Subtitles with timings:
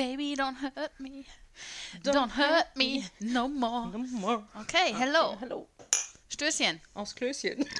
[0.00, 1.26] baby, don't hurt me.
[2.02, 3.86] Don't hurt me no more.
[3.92, 4.42] No more.
[4.62, 5.32] Okay, hello.
[5.32, 5.68] Okay, hello.
[6.28, 6.80] Stößchen.
[6.94, 7.66] Aus Klößchen.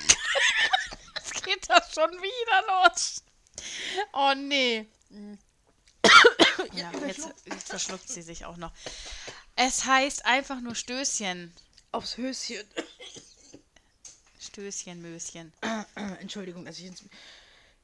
[1.17, 3.23] Es geht das schon wieder los.
[4.13, 4.87] Oh nee.
[6.75, 8.73] Ja, jetzt, jetzt verschluckt sie sich auch noch.
[9.57, 11.55] Es heißt einfach nur Stößchen.
[11.93, 12.67] Aufs Höschen.
[14.39, 15.53] Stößchen, Möschen.
[16.21, 17.03] Entschuldigung, dass ich ins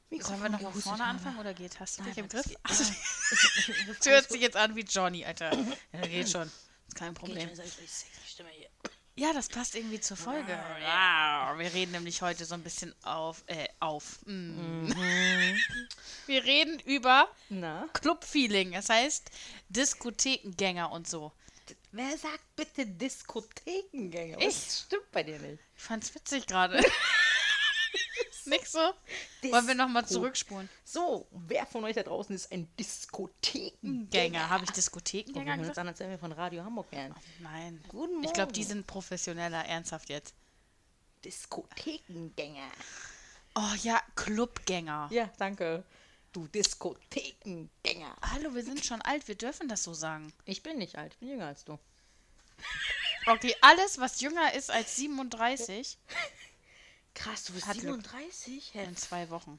[0.09, 1.79] Mikrofon Sollen wir noch von vorne anfangen oder geht?
[1.79, 2.53] Hast du dich im das Griff?
[2.53, 3.93] Ja.
[3.93, 5.51] Das hört sich jetzt an wie Johnny, Alter.
[5.91, 6.49] Ja, geht schon.
[6.87, 7.49] Ist kein Problem.
[9.15, 10.53] Ja, das passt irgendwie zur Folge.
[10.53, 14.19] Wow, Wir reden nämlich heute so ein bisschen auf, äh, auf.
[14.25, 14.91] Mm.
[16.27, 17.89] Wir reden über Na?
[17.93, 18.73] Clubfeeling.
[18.73, 19.31] Das heißt
[19.69, 21.31] Diskothekengänger und so.
[21.91, 24.37] Wer sagt bitte Diskothekengänger?
[24.37, 24.45] Ich.
[24.45, 25.63] Das stimmt bei dir nicht.
[25.75, 26.79] Ich fand's witzig gerade.
[28.47, 28.79] Nicht so?
[28.79, 30.69] Wollen wir nochmal zurückspulen?
[30.83, 34.05] So, wer von euch da draußen ist ein Diskothekengänger?
[34.09, 34.49] Gänger.
[34.49, 35.79] Habe ich Diskothekengänger wir hören uns gesagt?
[35.79, 37.13] an, als wären wir von Radio Hamburg wären.
[37.39, 37.83] Nein.
[37.89, 38.69] Guten Ich glaube, die Morgen.
[38.73, 40.33] sind professioneller, ernsthaft jetzt.
[41.25, 42.69] Diskothekengänger.
[43.55, 45.09] Oh ja, Clubgänger.
[45.11, 45.83] Ja, danke.
[46.31, 48.15] Du Diskothekengänger.
[48.21, 50.31] Hallo, wir sind schon alt, wir dürfen das so sagen.
[50.45, 51.79] Ich bin nicht alt, ich bin jünger als du.
[53.25, 55.97] Okay, alles, was jünger ist als 37,
[57.17, 57.95] Krass, du bist Hat Glück.
[58.03, 58.75] 37?
[58.75, 59.57] in zwei Wochen.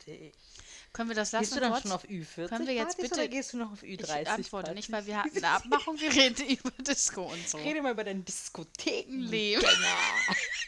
[0.93, 1.83] Können wir das Gehst lassen du dann kurz?
[1.83, 4.29] schon auf Ü40 Können wir jetzt Partys bitte- oder gehst du noch auf Ü30 ich
[4.29, 4.75] antworte Partys?
[4.75, 7.59] nicht, weil wir hatten eine Abmachung, wir reden über Disco und so.
[7.59, 8.25] Rede mal über deinen Leben.
[8.25, 9.61] Diskothekengänger.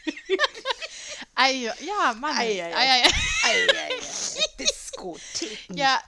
[1.36, 2.36] Ei, ja, Mann.
[2.36, 2.74] Ei, ei, ei.
[2.74, 3.10] Ei, ei, ei.
[3.44, 3.90] Eieiei.
[4.58, 6.02] Diskothekengänger.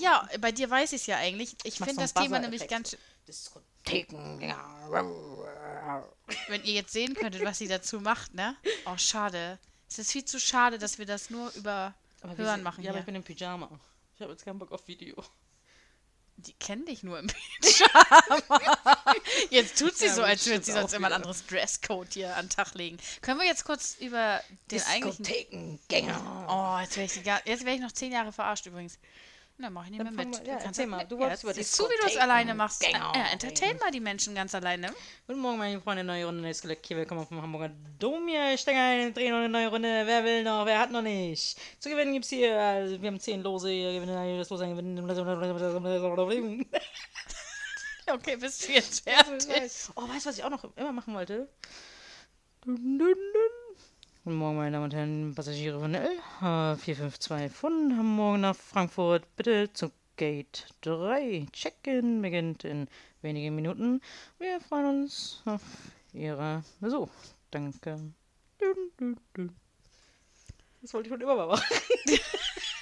[0.00, 1.54] Ja, bei dir weiß ich es ja eigentlich.
[1.64, 2.98] Ich finde das Thema nämlich ganz schön.
[3.28, 4.58] Diskothekengänger.
[6.48, 8.56] Wenn ihr jetzt sehen könntet, was sie dazu macht, ne?
[8.86, 9.58] Oh, schade.
[9.88, 12.98] Es ist viel zu schade, dass wir das nur über Aber Hören machen Ja, aber
[12.98, 13.00] hier.
[13.00, 13.68] ich bin im Pyjama.
[14.14, 15.14] Ich habe jetzt keinen Bock auf Video.
[16.38, 17.26] Die kennen dich nur im
[17.60, 19.14] Pyjama.
[19.50, 22.36] Jetzt tut sie Ja, so, aber als würde sie sonst immer ein anderes Dresscode hier
[22.36, 22.98] an den Tag legen.
[23.22, 25.24] Können wir jetzt kurz über den eigentlichen...
[25.24, 26.46] Diskothekengänger.
[26.48, 27.06] Oh, jetzt wäre
[27.44, 28.98] ich, wär ich noch zehn Jahre verarscht übrigens.
[29.58, 30.30] Na, mach ich nicht mehr mit.
[30.30, 31.06] mal- ja, erzähl mal.
[31.06, 32.80] Du ja, wolltest über siehst du, wie du es alleine machst.
[32.80, 34.92] Gänger äh, entertain mal die Menschen ganz alleine.
[35.26, 36.04] Guten Morgen, meine Freunde.
[36.04, 36.80] Neue Runde, neues Glück.
[36.84, 38.28] Hier, willkommen vom Hamburger Dom.
[38.28, 40.02] Hier, ich stecke ein, drehen eine neue Runde.
[40.06, 40.66] Wer will noch?
[40.66, 41.58] Wer hat noch nicht?
[41.80, 43.68] Zu gewinnen gibt's hier, also, wir haben zehn Lose.
[43.68, 46.66] Gewinnen, das Los ein, gewinnen.
[48.08, 49.48] Okay, bist du jetzt fertig?
[49.96, 51.48] Oh, weißt du, was ich auch noch immer machen wollte?
[52.60, 53.65] Dun, dun, dun.
[54.26, 56.10] Guten Morgen, meine Damen und Herren, Passagiere von L
[56.40, 59.22] 452 von Hamburg nach Frankfurt.
[59.36, 61.46] Bitte zu Gate 3.
[61.52, 62.88] Check-in beginnt in
[63.22, 64.00] wenigen Minuten.
[64.40, 65.62] Wir freuen uns auf
[66.12, 67.08] Ihre Besuch.
[67.52, 68.00] Danke.
[70.82, 71.78] Das wollte ich schon immer mal machen.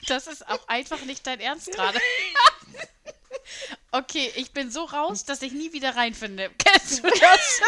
[0.08, 1.98] Das ist auch einfach nicht dein Ernst gerade.
[3.90, 6.50] Okay, ich bin so raus, dass ich nie wieder reinfinde.
[6.58, 7.60] Kennst du das?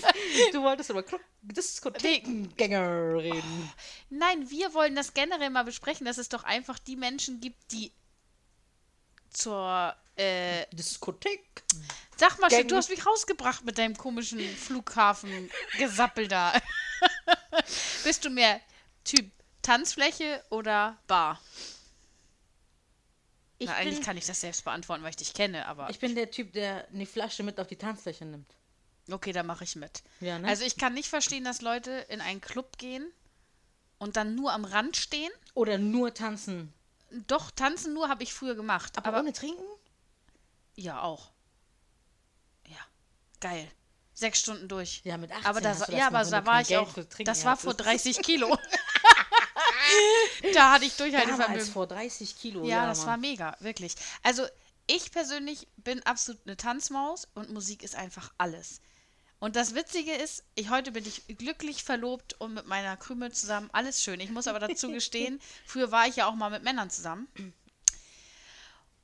[0.52, 1.04] Du wolltest über
[1.42, 3.72] Diskothekengänger reden.
[4.10, 7.92] Nein, wir wollen das generell mal besprechen, dass es doch einfach die Menschen gibt, die
[9.30, 11.62] zur äh, Diskothek.
[12.16, 16.52] Sag mal, Gang- du hast mich rausgebracht mit deinem komischen Flughafen-Gesappel da.
[18.04, 18.60] Bist du mehr
[19.04, 19.30] Typ
[19.62, 21.40] Tanzfläche oder Bar?
[23.58, 25.98] Ich Na, eigentlich bin- kann ich das selbst beantworten, weil ich dich kenne, aber Ich
[25.98, 28.50] bin der Typ, der eine Flasche mit auf die Tanzfläche nimmt.
[29.10, 30.02] Okay, da mache ich mit.
[30.20, 30.48] Ja, ne?
[30.48, 33.06] Also ich kann nicht verstehen, dass Leute in einen Club gehen
[33.98, 35.30] und dann nur am Rand stehen.
[35.54, 36.72] Oder nur tanzen.
[37.26, 38.98] Doch, tanzen nur habe ich früher gemacht.
[38.98, 39.62] Aber, Aber, ohne trinken?
[40.76, 41.30] ja, auch.
[42.66, 42.78] Ja,
[43.40, 43.70] geil.
[44.12, 45.00] Sechs Stunden durch.
[45.04, 46.94] Ja, mit 18 Aber da, hast du das ja, aber da war ich Geld auch.
[47.24, 47.86] Das war vor hattest.
[48.04, 48.48] 30 Kilo.
[50.54, 51.66] da hatte ich Damals Durchhaltevermögen.
[51.66, 52.64] vor 30 Kilo.
[52.64, 53.06] Ja, das Mann.
[53.08, 53.94] war mega, wirklich.
[54.22, 54.46] Also,
[54.86, 58.80] ich persönlich bin absolut eine Tanzmaus und Musik ist einfach alles.
[59.44, 63.68] Und das Witzige ist, ich, heute bin ich glücklich verlobt und mit meiner Krümel zusammen.
[63.74, 64.18] Alles schön.
[64.20, 67.28] Ich muss aber dazu gestehen, früher war ich ja auch mal mit Männern zusammen.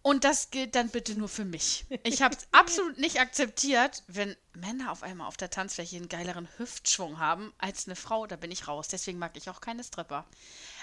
[0.01, 1.84] Und das gilt dann bitte nur für mich.
[2.05, 6.48] Ich habe es absolut nicht akzeptiert, wenn Männer auf einmal auf der Tanzfläche einen geileren
[6.57, 8.27] Hüftschwung haben als eine Frau.
[8.27, 8.89] Da bin ich raus.
[8.89, 10.25] Deswegen mag ich auch keine Stripper.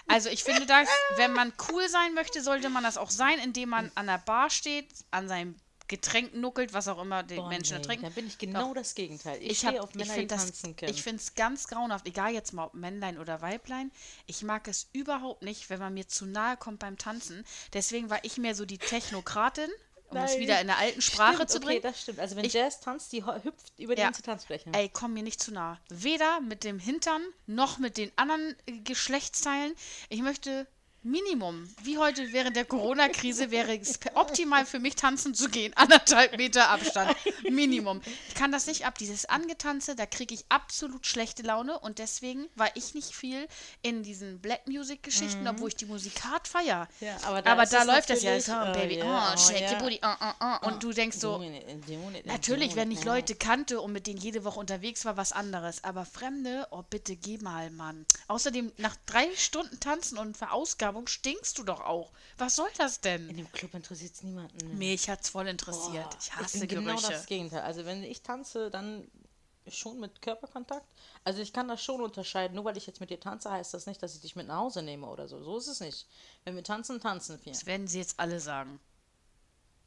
[0.08, 3.70] Also ich finde das, wenn man cool sein möchte, sollte man das auch sein, indem
[3.70, 5.56] man an der Bar steht, an seinem
[5.88, 8.04] Getränk nuckelt, was auch immer die Boah, Menschen nee, da trinken.
[8.06, 9.42] Da bin ich genau das Gegenteil.
[9.42, 10.92] Ich, Ich, stehe auf ich Männer, die tanzen können.
[10.92, 13.92] ich finde es ganz grauenhaft, egal jetzt mal ob Männlein oder Weiblein.
[14.26, 17.46] Ich mag es überhaupt nicht, wenn man mir zu nahe kommt beim Tanzen.
[17.74, 19.70] Deswegen war ich mehr so die Technokratin,
[20.10, 20.40] um es Nein.
[20.42, 21.80] wieder in der alten Sprache stimmt, zu bringen.
[21.80, 22.20] Okay, das stimmt.
[22.20, 24.08] Also wenn Ich- Jazz tanzt, die hüpft über die Ja.
[24.08, 24.70] ganze Tanzfläche.
[24.74, 25.80] Ey, komm mir nicht zu nah.
[25.90, 28.56] Weder mit dem Hintern noch mit den anderen
[28.86, 29.74] Geschlechtsteilen.
[30.10, 30.68] Ich möchte
[31.04, 31.70] Minimum.
[31.84, 35.72] Wie heute während der Corona-Krise wäre es optimal für mich, tanzen zu gehen.
[35.78, 37.16] Anderthalb Meter Abstand.
[37.50, 38.02] Minimum.
[38.28, 38.98] Ich kann das nicht ab.
[38.98, 41.80] Dieses Angetanze, da kriege ich absolut schlechte Laune.
[41.80, 43.48] Und deswegen war ich nicht viel
[43.84, 45.48] in diesen Black Music-Geschichten, Mhm.
[45.48, 46.90] obwohl ich die Musik hart feier.
[47.00, 48.38] Ja, aber da aber da läuft das ja.
[48.42, 50.68] So, oh, Baby, oh, oh, shake your booty, oh, oh.
[50.68, 51.42] Und du denkst so,
[52.26, 55.84] Natürlich, wenn ich Leute kannte und mit denen jede Woche unterwegs war, was anderes.
[55.84, 58.06] Aber Fremde, oh bitte geh mal, Mann.
[58.28, 60.36] Außerdem, nach drei Stunden Tanzen und
[60.88, 62.12] Verausgabung stinkst du doch auch.
[62.38, 63.38] Was soll das In denn?
[63.38, 64.78] dem Club interessiert es niemanden.
[64.78, 66.10] Mich hat's voll interessiert.
[66.10, 67.12] Boah, ich hasse bin genau Gerüche.
[67.12, 67.62] das Gegenteil.
[67.62, 69.10] Also wenn ich tanze, dann
[69.68, 70.86] schon mit Körperkontakt.
[71.26, 72.56] Also ich kann das schon unterscheiden.
[72.56, 74.58] Nur weil ich jetzt mit dir tanze, heißt das nicht, dass ich dich mit nach
[74.60, 75.44] Hause nehme oder so.
[75.44, 76.08] So ist es nicht.
[76.46, 77.52] Wenn wir tanzen, tanzen wir.
[77.52, 78.80] Das werden sie jetzt alle sagen.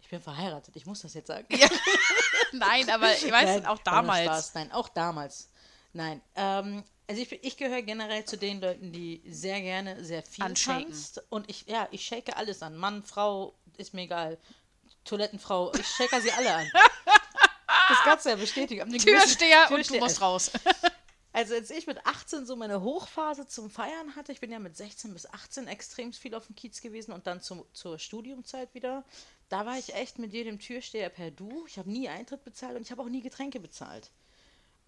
[0.03, 0.76] Ich bin verheiratet.
[0.76, 1.46] Ich muss das jetzt sagen.
[1.50, 1.69] Ja.
[2.53, 4.25] Nein, aber ich weiß, Nein, auch damals.
[4.25, 4.55] Spaß.
[4.55, 5.49] Nein, auch damals.
[5.93, 6.20] Nein.
[6.35, 10.84] Ähm, also ich, ich gehöre generell zu den Leuten, die sehr gerne sehr viel Anshaken.
[10.84, 11.20] tanzt.
[11.28, 12.76] Und ich, ja, ich shake alles an.
[12.76, 14.38] Mann, Frau, ist mir egal.
[15.04, 16.70] Toilettenfrau, ich shake sie alle an.
[17.88, 18.84] Das kannst du ja bestätigen.
[18.88, 20.00] Gewissen- Türsteher und du Türsteher.
[20.00, 20.50] musst raus.
[21.32, 24.76] Also als ich mit 18 so meine Hochphase zum Feiern hatte, ich bin ja mit
[24.76, 29.04] 16 bis 18 extrem viel auf dem Kiez gewesen und dann zum, zur Studiumzeit wieder,
[29.48, 31.64] da war ich echt mit jedem Türsteher per Du.
[31.68, 34.10] Ich habe nie Eintritt bezahlt und ich habe auch nie Getränke bezahlt.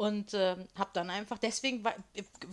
[0.03, 1.95] Und ähm, habe dann einfach, deswegen war,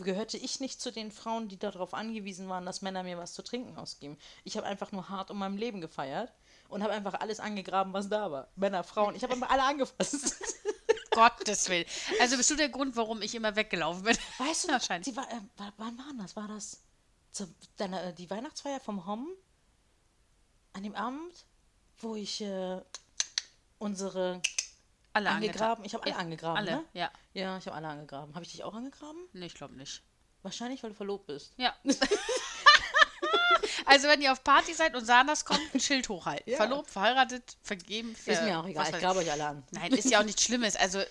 [0.03, 3.41] gehörte ich nicht zu den Frauen, die darauf angewiesen waren, dass Männer mir was zu
[3.41, 4.19] trinken ausgeben.
[4.43, 6.31] Ich habe einfach nur hart um mein Leben gefeiert
[6.67, 8.49] und habe einfach alles angegraben, was da war.
[8.55, 10.35] Männer, Frauen, ich habe einfach alle angefasst.
[11.11, 11.85] Gottes Willen.
[12.19, 14.15] Also bist du der Grund, warum ich immer weggelaufen bin?
[14.37, 15.11] Weißt du Wahrscheinlich.
[15.11, 16.35] die war, äh, wa- wann war das?
[16.35, 16.81] War das
[17.31, 19.27] zu, deiner, äh, die Weihnachtsfeier vom Hom?
[20.73, 21.33] An dem Abend,
[21.97, 22.79] wo ich äh,
[23.79, 24.39] unsere
[25.13, 26.83] Alle angegraben, ich habe alle Ja, angegraben, Alle, ne?
[26.93, 27.11] ja.
[27.33, 28.35] Ja, ich habe alle angegraben.
[28.35, 29.19] Habe ich dich auch angegraben?
[29.33, 30.03] Nee, ich glaube nicht.
[30.43, 31.53] Wahrscheinlich, weil du verlobt bist.
[31.57, 31.73] Ja.
[33.85, 36.49] also wenn ihr auf Party seid und Sanders kommt, ein Schild hochhalten.
[36.51, 36.57] Ja.
[36.57, 38.11] Verlobt, verheiratet, vergeben.
[38.11, 39.63] Ist ver- mir auch egal, ich grabe euch alle an.
[39.71, 40.75] Nein, ist ja auch nichts Schlimmes.
[40.75, 41.01] Also,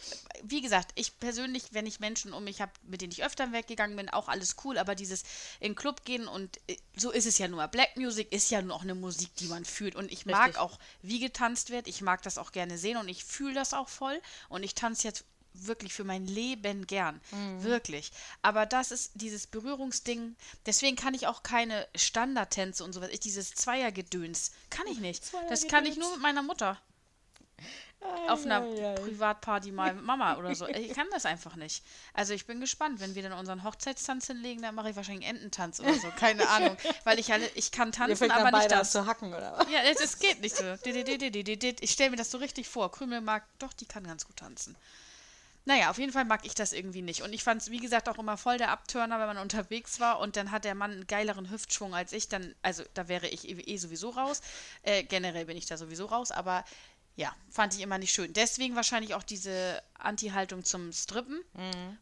[0.43, 3.97] wie gesagt, ich persönlich, wenn ich Menschen um mich habe, mit denen ich öfter weggegangen
[3.97, 5.25] bin, auch alles cool, aber dieses
[5.61, 7.67] in Club gehen und äh, so ist es ja nur.
[7.69, 9.97] Black Music ist ja nur auch eine Musik, die man fühlt.
[9.97, 10.59] Und ich mag Richtig.
[10.59, 11.89] auch, wie getanzt wird.
[11.89, 14.21] Ich mag das auch gerne sehen und ich fühle das auch voll.
[14.49, 15.25] Und ich tanze jetzt
[15.55, 17.21] wirklich für mein Leben gern.
[17.31, 17.63] Mhm.
[17.63, 18.13] Wirklich.
[18.43, 20.37] Aber das ist dieses Berührungsding.
[20.67, 23.11] Deswegen kann ich auch keine Standardtänze und sowas.
[23.13, 25.33] Ich, dieses Zweiergedöns kann ich nicht.
[25.49, 26.81] Das kann ich nur mit meiner Mutter
[28.29, 28.95] auf einer Ei, ei, ei.
[28.95, 30.67] Privatparty mal mit Mama oder so.
[30.79, 31.83] Ich kann das einfach nicht.
[32.15, 35.39] Also ich bin gespannt, wenn wir dann unseren Hochzeitstanz hinlegen, dann mache ich wahrscheinlich einen
[35.39, 36.09] Ententanz oder so.
[36.17, 36.77] Keine Ahnung.
[37.05, 38.93] Weil ich alle, ich kann tanzen, aber nicht das.
[38.93, 39.71] zu hacken, oder was?
[39.71, 40.65] Ja, es, es geht nicht so.
[40.85, 42.91] Ich stelle mir das so richtig vor.
[42.93, 44.77] Krümel mag, doch, die kann ganz gut tanzen.
[45.65, 47.21] Naja, auf jeden Fall mag ich das irgendwie nicht.
[47.21, 50.19] Und ich fand es, wie gesagt, auch immer voll der Abturner, wenn man unterwegs war
[50.19, 52.31] und dann hat der Mann einen geileren Hüftschwung als ich.
[52.31, 54.41] Dann, also da wäre ich eh, eh sowieso raus.
[54.83, 56.65] Äh, generell bin ich da sowieso raus, aber
[57.19, 58.33] ja, fand ich immer nicht schön.
[58.33, 61.41] Deswegen wahrscheinlich auch diese Anti-Haltung zum Strippen.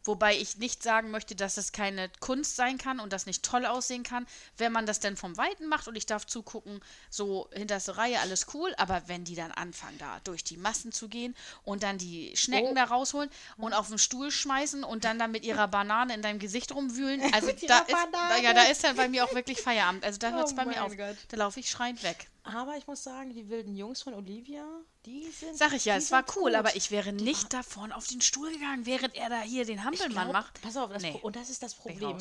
[0.03, 3.65] Wobei ich nicht sagen möchte, dass es keine Kunst sein kann und das nicht toll
[3.65, 4.27] aussehen kann.
[4.57, 6.79] Wenn man das denn vom Weiten macht und ich darf zugucken,
[7.09, 8.71] so hinterste Reihe, alles cool.
[8.77, 12.67] Aber wenn die dann anfangen, da durch die Massen zu gehen und dann die Schnecken
[12.73, 12.75] Oh.
[12.75, 16.37] da rausholen und auf den Stuhl schmeißen und dann da mit ihrer Banane in deinem
[16.37, 18.43] Gesicht rumwühlen, also da ist, Banane.
[18.43, 20.03] ja, da ist dann bei mir auch wirklich Feierabend.
[20.05, 20.95] Also da hört es Oh bei mir auf.
[20.95, 21.17] Gott.
[21.29, 22.27] Da laufe ich schreiend weg.
[22.47, 24.65] Aber ich muss sagen, die wilden Jungs von Olivia,
[25.05, 25.57] die sind.
[25.57, 26.55] Sag ich ja, es war cool, gut.
[26.55, 29.65] aber ich wäre nicht war- da vorne auf den Stuhl gegangen, während er da hier
[29.65, 30.61] den Hampelmann glaub, macht.
[30.61, 31.19] Pass auf, Nee.
[31.21, 32.17] Und das ist das Problem.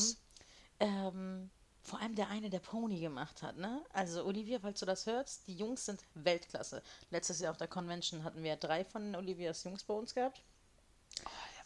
[0.81, 1.51] Ähm,
[1.83, 3.81] vor allem der eine, der Pony gemacht hat, ne?
[3.93, 6.83] Also Olivia, falls du das hörst, die Jungs sind Weltklasse.
[7.11, 10.43] Letztes Jahr auf der Convention hatten wir drei von Olivias Jungs bei uns gehabt.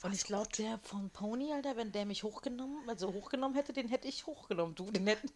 [0.03, 3.89] Und ich glaube, der von Pony, Alter, wenn der mich hochgenommen, also hochgenommen hätte, den
[3.89, 4.75] hätte ich hochgenommen.
[4.75, 5.31] Du, den hätten.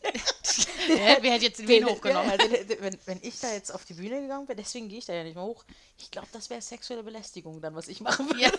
[0.87, 2.31] Wer wer hätte jetzt den Wen hochgenommen?
[2.31, 4.99] Ja, den, den, wenn, wenn ich da jetzt auf die Bühne gegangen wäre, deswegen gehe
[4.99, 5.65] ich da ja nicht mehr hoch.
[5.99, 8.41] Ich glaube, das wäre sexuelle Belästigung dann, was ich machen würde.
[8.41, 8.51] Ja.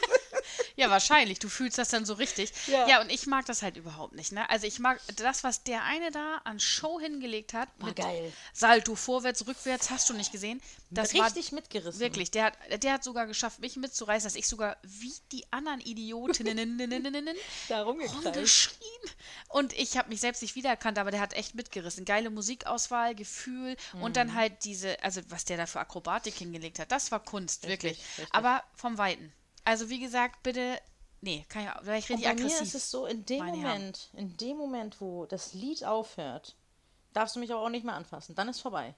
[0.75, 1.39] Ja, wahrscheinlich.
[1.39, 2.51] Du fühlst das dann so richtig.
[2.67, 2.87] Ja.
[2.87, 3.01] Ja.
[3.01, 4.31] und ich mag das halt überhaupt nicht.
[4.31, 4.49] Ne?
[4.49, 7.69] Also ich mag das, was der eine da an Show hingelegt hat.
[7.77, 8.31] War mit geil.
[8.53, 10.61] Salto vorwärts, rückwärts, hast du nicht gesehen.
[10.89, 11.99] Das Richtig war mitgerissen.
[11.99, 12.31] wirklich.
[12.31, 16.79] Der hat, der hat sogar geschafft, mich mitzureißen, dass ich sogar wie die anderen Idiotinnen
[17.69, 18.79] Da rumgeschrien.
[19.49, 22.05] Und ich habe mich selbst nicht wiedererkannt, aber der hat echt mitgerissen.
[22.05, 24.13] Geile Musikauswahl, Gefühl und Mhm.
[24.13, 27.97] dann halt diese, also was der da für Akrobatik hingelegt hat, das war Kunst, wirklich.
[27.99, 28.27] richtig.
[28.31, 29.33] Aber vom Weiten.
[29.65, 30.79] Also wie gesagt, bitte,
[31.21, 33.45] nee, kann ich, da wäre ich Und richtig bei mir ist es so, in dem
[33.45, 36.55] Moment, in dem Moment, wo das Lied aufhört,
[37.13, 38.35] darfst du mich aber auch nicht mehr anfassen.
[38.35, 38.93] Dann ist vorbei.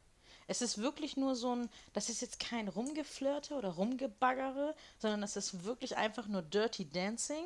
[0.47, 5.35] Es ist wirklich nur so ein, das ist jetzt kein Rumgeflirte oder Rumgebaggere, sondern das
[5.35, 7.45] ist wirklich einfach nur Dirty Dancing.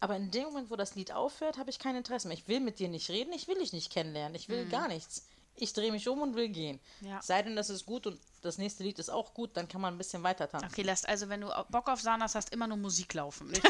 [0.00, 2.36] Aber in dem Moment, wo das Lied aufhört, habe ich kein Interesse mehr.
[2.36, 5.28] Ich will mit dir nicht reden, ich will dich nicht kennenlernen, ich will gar nichts.
[5.56, 6.80] Ich drehe mich um und will gehen.
[7.00, 7.20] Ja.
[7.22, 9.94] Sei denn, das ist gut und das nächste Lied ist auch gut, dann kann man
[9.94, 10.68] ein bisschen weiter tanzen.
[10.70, 13.52] Okay, lässt also, wenn du Bock auf Sanas hast, immer nur Musik laufen.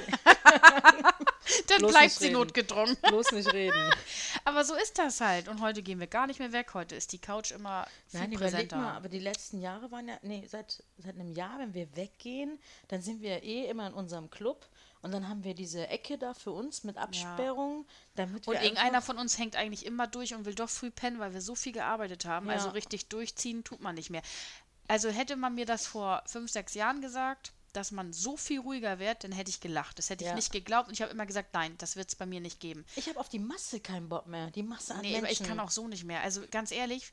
[1.66, 2.34] Dann Bloß bleibt sie reden.
[2.34, 2.96] notgedrungen.
[3.02, 3.90] Bloß nicht reden.
[4.44, 5.48] Aber so ist das halt.
[5.48, 6.72] Und heute gehen wir gar nicht mehr weg.
[6.74, 8.76] Heute ist die Couch immer viel Nein, präsenter.
[8.76, 12.58] mal, aber die letzten Jahre waren ja, nee, seit, seit einem Jahr, wenn wir weggehen,
[12.88, 14.66] dann sind wir eh immer in unserem Club
[15.02, 19.18] und dann haben wir diese Ecke da für uns mit Absperrung, damit Und irgendeiner von
[19.18, 22.24] uns hängt eigentlich immer durch und will doch früh pennen, weil wir so viel gearbeitet
[22.24, 22.46] haben.
[22.46, 22.52] Ja.
[22.54, 24.22] Also richtig durchziehen tut man nicht mehr.
[24.88, 28.98] Also hätte man mir das vor fünf, sechs Jahren gesagt, dass man so viel ruhiger
[28.98, 29.98] wird, dann hätte ich gelacht.
[29.98, 30.34] Das hätte ich Ja.
[30.36, 32.84] nicht geglaubt und ich habe immer gesagt, nein, das wird es bei mir nicht geben.
[32.96, 35.42] ich habe auf die Masse keinen Bock mehr, die Masse an Nee, Menschen.
[35.42, 36.20] ich kann auch so nicht mehr.
[36.20, 37.10] Also ganz ehrlich,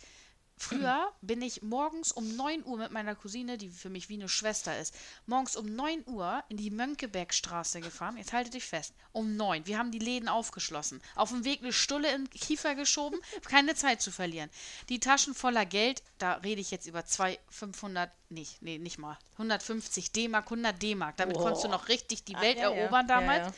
[0.60, 4.30] früher bin ich morgens um 9 Uhr mit meiner Cousine, die für mich wie eine
[4.30, 4.94] Schwester ist,
[5.26, 8.18] morgens um 9 Uhr in die Mönckebergstraße gefahren.
[8.18, 8.94] Jetzt haltet dich fest.
[9.14, 9.66] Um 9.
[9.66, 11.02] Wir haben die Läden aufgeschlossen.
[11.16, 13.20] Auf dem Weg eine Stulle in den Kiefer geschoben.
[13.48, 14.50] Keine Zeit zu verlieren.
[14.90, 19.18] Die Taschen voller Geld, da rede ich jetzt über 2, 500, nicht, nee, nicht mal.
[19.34, 21.18] 150 D-Mark, 100 D-Mark.
[21.18, 21.44] Damit Boah.
[21.44, 22.76] konntest du noch richtig die Ah, Welt ja, ja.
[22.76, 23.48] erobern Ja, damals.
[23.48, 23.54] ja.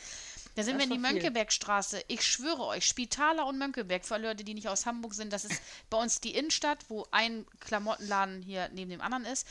[0.54, 1.12] Da sind Das wir in die.
[1.12, 2.04] Mönckebergstraße.
[2.08, 5.60] Ich schwöre euch, Spitaler und Mönckeberg, für Leute, die nicht aus Hamburg sind, das ist
[5.90, 9.46] bei uns die Innenstadt, wo ein Klamottenladen hier neben dem anderen ist.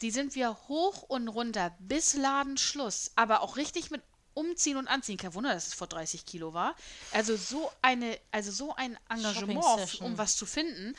[0.00, 3.10] Die sind wir hoch und runter bis Ladenschluss.
[3.16, 4.00] Aber auch richtig mit
[4.34, 5.16] Umziehen und Anziehen.
[5.16, 6.76] Kein Wunder, dass es vor 30 Kilo war.
[7.12, 10.94] Also so eine, also so ein Engagement, um was zu finden.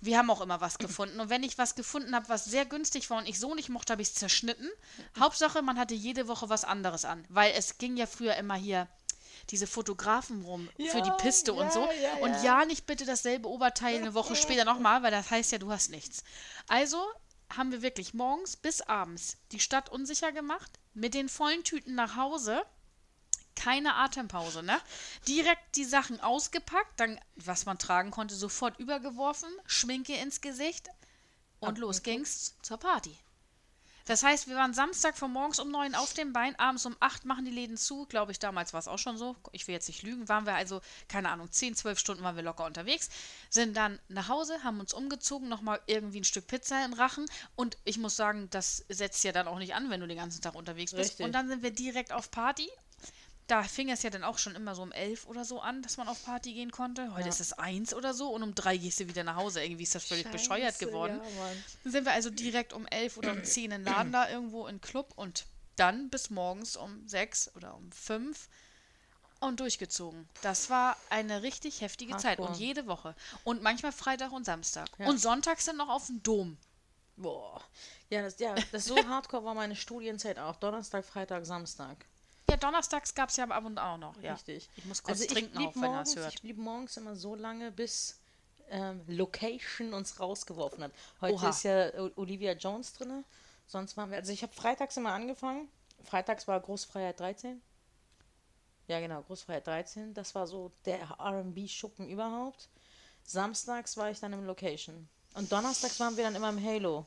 [0.00, 1.20] Wir haben auch immer was gefunden.
[1.20, 3.92] Und wenn ich was gefunden habe, was sehr günstig war und ich so nicht mochte,
[3.92, 4.68] habe ich es zerschnitten.
[5.18, 7.24] Hauptsache, man hatte jede Woche was anderes an.
[7.28, 8.88] Weil es ging ja früher immer hier
[9.50, 11.80] diese Fotografen rum für die Ja, Piste und ja, so.
[11.80, 12.42] ja, und ja.
[12.42, 15.90] ja, nicht bitte dasselbe Oberteil eine Woche später nochmal, weil das heißt ja, du hast
[15.90, 16.24] nichts.
[16.68, 16.98] Also
[17.54, 22.16] haben wir wirklich morgens bis abends die Stadt unsicher gemacht, mit den vollen Tüten nach
[22.16, 22.62] Hause
[23.56, 24.80] keine Atempause, ne?
[25.26, 30.88] Direkt die Sachen ausgepackt, dann, was man tragen konnte, sofort übergeworfen, Schminke ins Gesicht
[31.58, 33.16] und los ging's zur Party.
[34.06, 37.24] Das heißt, wir waren Samstag von morgens um neun auf dem Bein, abends um acht
[37.24, 39.88] machen die Läden zu, glaube ich, damals war es auch schon so, ich will jetzt
[39.88, 43.10] nicht lügen, waren wir also, keine Ahnung, zehn, zwölf Stunden waren wir locker unterwegs,
[43.50, 47.26] sind dann nach Hause, haben uns umgezogen, nochmal irgendwie ein Stück Pizza in den Rachen
[47.56, 50.40] und ich muss sagen, das setzt ja dann auch nicht an, wenn du den ganzen
[50.40, 51.10] Tag unterwegs bist.
[51.10, 51.26] Richtig.
[51.26, 52.70] Und dann sind wir direkt auf Party
[53.46, 55.96] da fing es ja dann auch schon immer so um elf oder so an, dass
[55.98, 57.12] man auf Party gehen konnte.
[57.12, 57.28] Heute Ja.
[57.28, 59.62] ist es eins oder so und um drei gehst du wieder nach Hause.
[59.62, 61.20] Irgendwie ist das völlig bescheuert Scheiße, geworden.
[61.22, 61.50] ja.
[61.84, 64.66] Dann sind wir also direkt um elf oder um zehn in den Laden da irgendwo
[64.66, 68.48] in Club und dann bis morgens um sechs oder um fünf
[69.38, 70.28] und durchgezogen.
[70.42, 72.48] Das war eine richtig heftige Zeit Hardcore.
[72.48, 73.14] und jede Woche.
[73.44, 74.88] Und manchmal Freitag und Samstag.
[74.98, 75.06] Ja.
[75.06, 76.56] Und sonntags dann noch auf dem Dom.
[77.16, 77.62] Boah.
[78.10, 80.56] Ja, das, ja, das so hardcore war meine Studienzeit auch.
[80.56, 82.06] Donnerstag, Freitag, Samstag.
[82.48, 84.20] Ja, donnerstags gab es ja ab und an noch.
[84.22, 84.34] Ja.
[84.34, 84.68] Richtig.
[84.76, 86.34] Ich muss kurz Also ich trinken, auch wenn er es hört.
[86.34, 88.18] Ich blieb morgens immer so lange, bis
[88.70, 90.92] ähm, Location uns rausgeworfen hat.
[91.20, 91.48] Heute Oha.
[91.50, 93.24] ist ja Olivia Jones drin.
[93.66, 95.68] Sonst waren wir, also ich habe freitags immer angefangen.
[96.04, 97.60] Freitags war Großfreiheit 13.
[98.88, 100.14] Ja, genau, Großfreiheit 13.
[100.14, 102.68] Das war so der RB-Schuppen überhaupt.
[103.24, 105.08] Samstags war ich dann im Location.
[105.34, 107.04] Und donnerstags waren wir dann immer im Halo.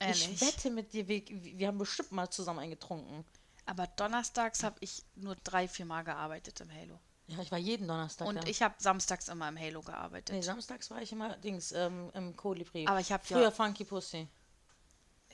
[0.00, 0.40] Ich Ehrlich.
[0.40, 3.24] wette mit dir, wir, wir haben bestimmt mal zusammen eingetrunken.
[3.68, 6.98] Aber donnerstags habe ich nur drei, vier Mal gearbeitet im Halo.
[7.26, 8.48] Ja, ich war jeden Donnerstag Und da.
[8.48, 10.34] ich habe samstags immer im Halo gearbeitet.
[10.34, 12.86] Nee, samstags war ich immer Dings ähm, im Kolibri.
[12.86, 14.26] Aber ich hab ja- Früher Funky Pussy.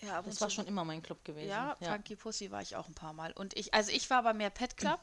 [0.03, 1.49] ja, ab und Das war schon immer mein Club gewesen.
[1.49, 3.31] Ja, Funky Pussy war ich auch ein paar Mal.
[3.35, 4.99] Und ich, also ich war aber mehr Pet Club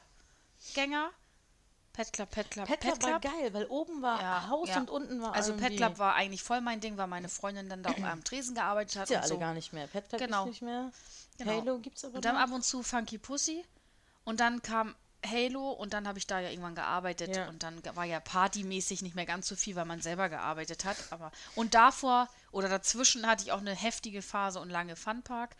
[0.74, 1.10] Gänger.
[1.92, 4.78] Pet Club, Pet Club, Pet Club war geil, weil oben war Ja, Haus ja.
[4.78, 5.76] und unten war Also Pet.
[5.76, 8.96] Club war eigentlich voll mein Ding, weil meine Freundin dann da auch am Tresen gearbeitet
[8.96, 9.38] hat Gibt's ja alle so.
[9.38, 9.86] gar nicht mehr.
[9.88, 10.46] Pet Club Genau.
[10.46, 10.90] nicht mehr.
[11.38, 11.52] Genau.
[11.60, 12.42] Halo gibt's aber Und dann noch.
[12.42, 13.64] ab und zu Funky Pussy.
[14.24, 14.94] Und dann kam
[15.24, 17.36] Halo und dann habe ich da ja irgendwann gearbeitet.
[17.36, 17.48] Ja.
[17.48, 20.96] Und dann war ja partymäßig nicht mehr ganz so viel, weil man selber gearbeitet hat.
[21.10, 25.54] Aber und davor oder dazwischen hatte ich auch eine heftige Phase und lange Funpark.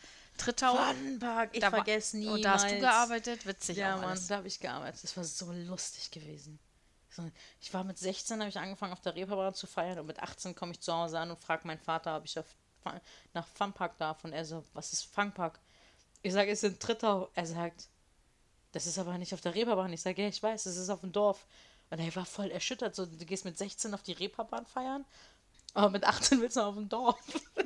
[0.45, 0.77] Trittau.
[0.77, 2.27] Funpark, ich Da vergesse nie.
[2.27, 5.03] Und da hast du gearbeitet, witzig Ja, Mann, da habe ich gearbeitet.
[5.03, 6.59] Das war so lustig gewesen.
[7.61, 10.55] Ich war mit 16, habe ich angefangen auf der Reeperbahn zu feiern und mit 18
[10.55, 12.47] komme ich zu Hause an und frage meinen Vater, ob ich auf,
[13.35, 14.25] nach Funpark darf.
[14.25, 15.59] Und er so, was ist Funpark?
[16.23, 17.31] Ich sage, es ist in Trittau.
[17.35, 17.89] Er sagt,
[18.73, 19.93] das ist aber nicht auf der Reeperbahn.
[19.93, 21.47] Ich sage, ja, ich weiß, es ist auf dem Dorf.
[21.91, 22.95] Und er war voll erschüttert.
[22.95, 25.05] So, du gehst mit 16 auf die Reeperbahn feiern,
[25.75, 27.17] aber mit 18 willst du auf dem Dorf.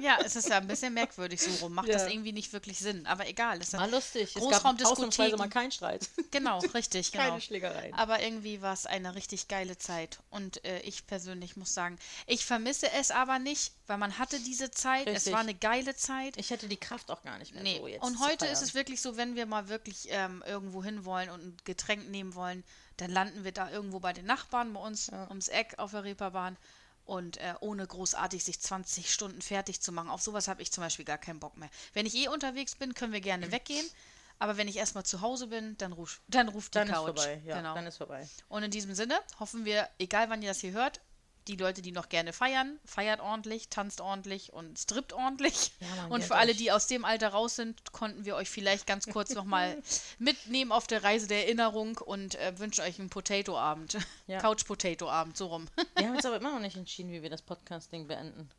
[0.00, 1.74] Ja, es ist ja ein bisschen merkwürdig so rum.
[1.74, 1.94] Macht Ja.
[1.94, 3.06] das irgendwie nicht wirklich Sinn.
[3.06, 3.58] Aber egal.
[3.60, 4.36] Es War lustig.
[4.36, 6.08] Es ausnahmsweise mal keinen Streit.
[6.30, 7.24] genau, richtig, genau.
[7.24, 7.94] Keine Schlägereien.
[7.94, 10.18] Aber irgendwie war es eine richtig geile Zeit.
[10.30, 14.70] Und äh, ich persönlich muss sagen, ich vermisse es aber nicht, weil man hatte diese
[14.70, 15.06] Zeit.
[15.08, 15.32] Es Richtig.
[15.32, 16.36] war eine geile Zeit.
[16.36, 17.78] Ich hätte die Kraft auch gar nicht mehr Nee.
[17.78, 21.04] so jetzt und heute ist es wirklich so, wenn wir mal wirklich ähm, irgendwo hin
[21.04, 22.62] wollen und ein Getränk nehmen wollen,
[22.98, 26.56] dann landen wir da irgendwo bei den Nachbarn bei uns ums Eck auf der Reeperbahn.
[27.06, 30.10] Und äh, ohne großartig sich 20 Stunden fertig zu machen.
[30.10, 31.70] Auf sowas habe ich zum Beispiel gar keinen Bock mehr.
[31.94, 33.86] Wenn ich eh unterwegs bin, können wir gerne weggehen.
[34.38, 37.06] Aber wenn ich erstmal zu Hause bin, dann, ruf, dann ruft die Dann ist Couch.
[37.06, 37.40] vorbei.
[37.46, 37.74] Ja, genau.
[37.74, 38.28] dann ist vorbei.
[38.48, 41.00] Und in diesem Sinne hoffen wir, egal wann ihr das hier hört,
[41.48, 45.72] die Leute, die noch gerne feiern, feiert ordentlich, tanzt ordentlich und strippt ordentlich.
[45.80, 48.86] Ja, Mann, und für alle, die aus dem Alter raus sind, konnten wir euch vielleicht
[48.86, 49.80] ganz kurz nochmal
[50.18, 53.98] mitnehmen auf der Reise der Erinnerung und äh, wünschen euch einen Potato-Abend.
[54.28, 54.40] Ja.
[54.40, 55.68] Couch-Potato-Abend, so rum.
[55.96, 58.50] Wir haben jetzt aber immer noch nicht entschieden, wie wir das Podcasting beenden.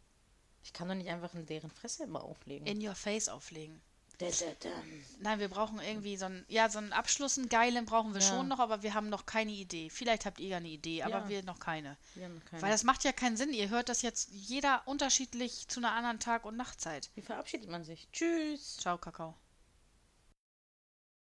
[0.64, 2.66] Ich kann doch nicht einfach in deren Fresse immer auflegen.
[2.68, 3.82] In your face auflegen.
[5.20, 8.28] Nein, wir brauchen irgendwie so einen, ja, so einen Abschluss, einen geilen brauchen wir Ja.
[8.28, 9.90] schon noch, aber wir haben noch keine Idee.
[9.90, 11.30] Vielleicht habt ihr ja eine Idee, aber Ja.
[11.30, 11.98] wir noch keine.
[12.16, 12.62] Wir haben keine.
[12.62, 13.54] Weil das macht ja keinen Sinn.
[13.54, 17.10] Ihr hört das jetzt jeder unterschiedlich zu einer anderen Tag- und Nachtzeit.
[17.16, 18.08] Wie verabschiedet man sich?
[18.12, 18.78] Tschüss.
[18.78, 19.36] Ciao, Kakao.